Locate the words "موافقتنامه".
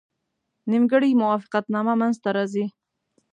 1.21-1.93